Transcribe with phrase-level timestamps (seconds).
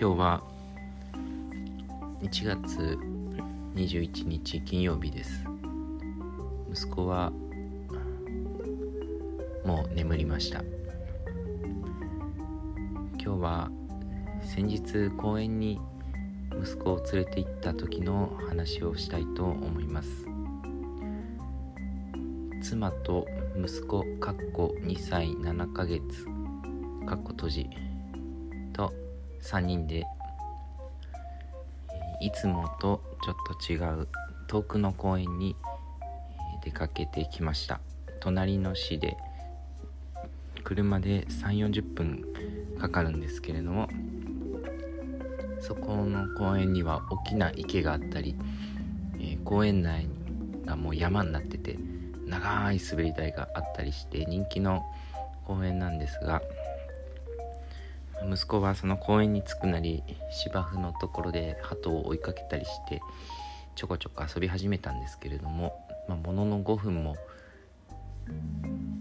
[0.00, 0.42] 今日は
[2.22, 2.98] 1月
[3.74, 5.44] 21日金曜日です。
[6.72, 7.30] 息子は
[9.62, 10.62] もう眠りました。
[13.22, 13.70] 今日は
[14.40, 15.78] 先日公園に
[16.62, 20.08] 息子を連れて行った時の話をしたいと思います。
[22.62, 26.24] 妻と息子かっこ2歳7ヶ月
[27.04, 27.70] かっこ閉じ
[28.72, 28.94] と
[29.42, 30.04] 3人で。
[32.22, 34.06] いつもとちょっと違う
[34.46, 35.56] 遠くの公園に
[36.62, 37.80] 出かけてきました。
[38.20, 39.16] 隣の市で
[40.62, 42.24] 車で3 4 0分
[42.78, 43.88] かかるんですけれども
[45.60, 48.34] そこの公園には大きな池があったり、
[49.20, 50.06] え、公園内
[50.64, 51.78] がもう山になってて
[52.26, 54.84] 長い滑り台があったりして人気の
[55.46, 56.42] 公園なんですが
[58.28, 63.00] 息子はその公園に着くなり芝生のところで鳩を追いかけたりして
[63.74, 65.74] ちょこちょこ遊び始めたんですけれども、
[66.08, 67.16] まあ、ものの5分も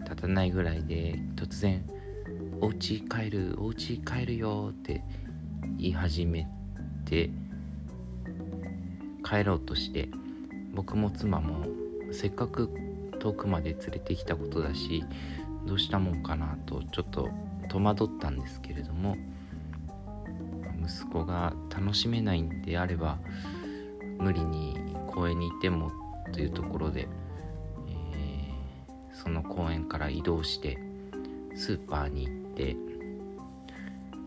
[0.08, 1.84] 経たないぐらいで突然
[2.62, 5.04] 「お家帰るお家帰るよ」って
[5.78, 6.48] 言い始め
[7.06, 7.30] て
[9.24, 10.10] 帰ろうとして
[10.74, 11.66] 僕も妻も
[12.12, 12.70] せっかく
[13.20, 15.04] 遠くまで連れてきたことだし
[15.66, 17.30] どうしたもんかなとちょっと
[17.70, 19.16] 戸惑ったんですけれども
[20.84, 23.20] 息子が楽しめないんであれば
[24.18, 24.76] 無理に
[25.08, 25.92] 公園にいても
[26.34, 27.08] というところで、
[27.88, 30.80] えー、その公園から移動して
[31.56, 32.76] スーパーに行って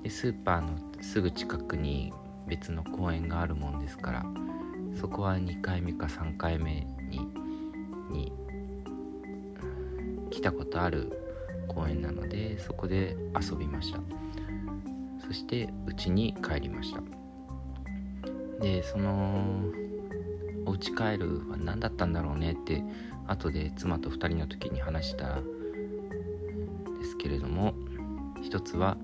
[0.02, 2.12] でスーパーのすぐ近くに
[2.46, 4.24] 別の公園があるもんですから
[4.98, 7.20] そこは2回目か3回目に
[8.10, 8.32] に
[10.30, 11.21] 来たことある
[11.68, 14.00] 公園なのでそこで遊びました。
[15.26, 17.00] そして家に帰りました。
[18.60, 19.44] でその
[20.66, 22.82] お家帰るは何だったんだろうねって
[23.26, 25.44] 後で妻と2人の時に話したん
[27.00, 27.74] ですけれども
[28.42, 28.96] 一つは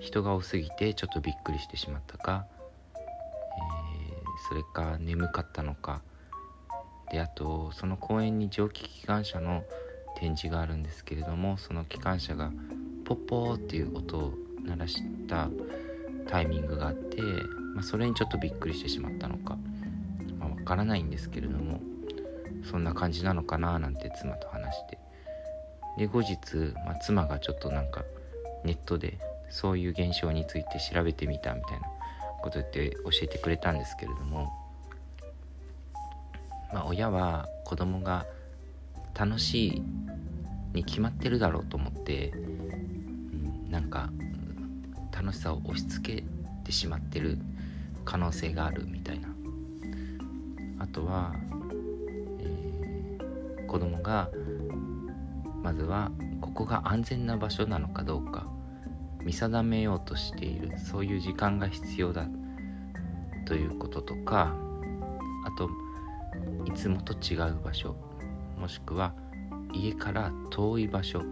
[0.00, 2.46] 人が多すぎてちょっとびっくりしてしまったか、
[2.94, 6.02] えー、それか眠かったのか。
[7.10, 9.62] であとその公園に蒸気機関車の
[10.16, 12.50] 展示があるんですけれどもその機関車が
[13.04, 14.34] ポッポーっていう音を
[14.64, 15.48] 鳴らした
[16.26, 17.20] タイミングがあって、
[17.74, 19.56] まあ、それにちょっとびっくりしてしまったのか、
[20.40, 21.80] まあ、からないんですけれども
[22.68, 24.98] そんな感じなのかななんて妻と話して。
[25.96, 26.36] で後日、
[26.84, 28.04] まあ、妻がちょっとなんか
[28.64, 31.86] ネットでそういう現象について調べてみたみたいな
[32.42, 34.52] こと言って教えてくれたんですけれども
[36.72, 38.26] まあ親は子供が
[39.14, 39.82] 楽しい
[40.76, 44.10] に決まってるだろうと思って、うん、なんか
[45.10, 46.24] 楽しさを押し付け
[46.64, 47.38] てしまってる
[48.04, 49.28] 可能性があるみたいな。
[50.78, 51.32] あとは、
[52.40, 54.28] えー、子供が
[55.62, 58.46] まずはここが安全な場所なのかどうか
[59.24, 62.28] 見定めようとしているそういう時間が必要だ
[63.46, 64.54] ということとか
[65.44, 65.70] あと
[66.66, 67.96] いつもと違う場所
[68.58, 69.14] もしくは
[69.76, 71.22] 家から遠い場所っ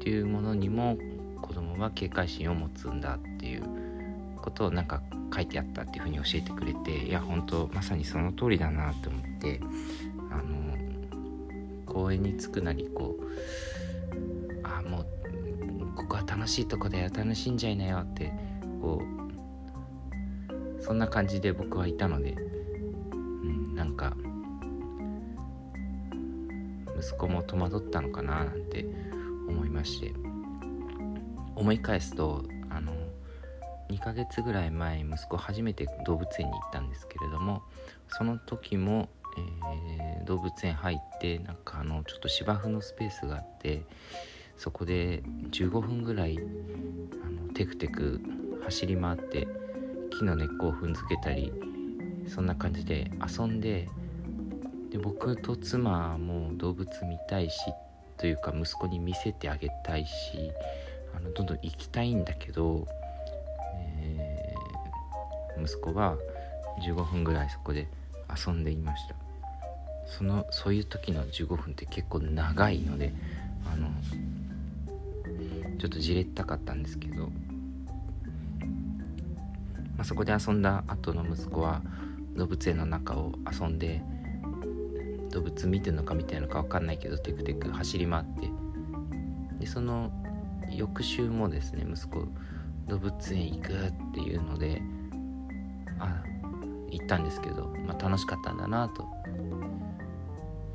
[0.00, 0.96] ていうものにも
[1.42, 3.62] 子供は警戒心を持つんだっていう
[4.40, 5.02] ことをなんか
[5.34, 9.60] 書いてあったっていうふうに教えてくれていや本当まさにその通りだなと思って
[10.30, 10.76] あの
[11.86, 13.24] 公園に着くなりこう
[14.62, 15.06] あもう
[15.94, 18.32] ここは楽しいとこだよ楽しんじゃいなよって
[18.80, 19.18] こう
[20.82, 22.36] そんな感じで僕はいたので、
[26.98, 28.86] 息子も戸惑ったのかななんて
[29.48, 30.12] 思いまして
[31.54, 32.92] 思い返すとあの
[33.90, 37.62] 2ヶ月ぐらい前息子初めて動物園に行ったんですけれども
[38.08, 43.82] その時も、えー、動物園入ってなんかあのちょっと芝生のスペースがあって
[44.56, 48.20] そこで15分ぐらいあのテクテク
[48.64, 49.48] 走り回って
[50.10, 51.52] 木の根っこを踏んづけたり
[52.26, 53.88] そんな感じで遊んで
[54.90, 57.58] で僕と妻も動物見たいし
[58.16, 60.50] というか息子に見せてあげたいし
[61.14, 62.86] あのどんどん行きたいんだけど、
[64.00, 66.16] えー、息子は
[66.86, 67.88] 15分ぐらいそこで
[68.46, 69.14] 遊んでいました。
[70.08, 73.12] そのそういう時の15分って結構長いので
[73.70, 73.88] あの
[75.78, 77.30] ちょっとじれったかったんですけど、ま
[79.98, 81.82] あ、そこで遊んだ後の息子は
[82.36, 84.02] 動物園の中を遊んで
[85.30, 88.50] 動物見てるのか見てるのか分かんないけどテクテク走り回って。
[89.60, 90.10] でその
[90.70, 92.28] 翌週もですね息子
[92.88, 94.82] 動物園行くっていうので
[95.98, 96.22] あ
[96.90, 99.06] 行ったんですけど、まあ、楽しかったんだなと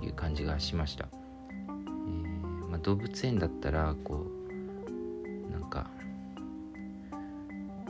[0.03, 4.25] いう感じがしました、えー、まあ、動物園だったらこ
[5.49, 5.89] うなんか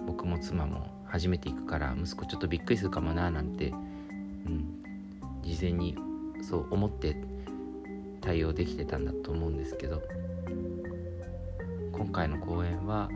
[0.06, 3.74] 僕も妻も初めて行くから息子ちょっとびっくりするかもななんて、う
[4.50, 4.82] ん、
[5.44, 5.98] 事前に
[6.48, 7.16] そう思って
[8.22, 10.02] 対応できてたんだと思うんですけど
[11.92, 13.10] 今回の公演は、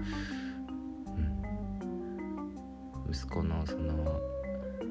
[3.06, 4.20] うん、息子のその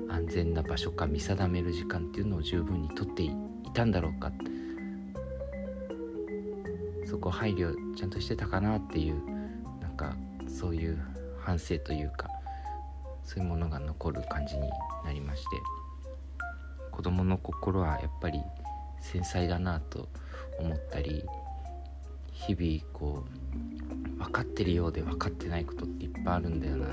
[0.08, 3.30] 安全な場所か見定める時間っていうのを十分にとってい
[3.74, 4.32] たんだろうか。
[7.04, 9.22] そこ配慮ちゃんとしてたかなっていう
[9.80, 10.16] なんか
[10.48, 10.98] そういう
[11.38, 12.28] 反省というか
[13.22, 14.68] そういうものが残る感じに
[15.04, 15.75] なりまして。
[16.96, 18.40] 子供の心はやっぱり
[19.00, 20.08] 繊細だなと
[20.58, 21.22] 思ったり
[22.32, 23.26] 日々こ
[24.16, 26.88] う分かってるようで分かってないことっていっぱいあるんだよな。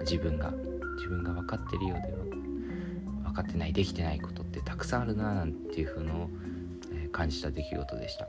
[0.00, 0.52] 自分が。
[0.96, 2.12] 自分が分かってるようで
[3.22, 6.28] 分かってないできてないことってたくさんあるななんていうの
[7.12, 8.26] 感じた出来事でした。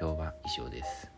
[0.00, 1.17] 今日は以上です。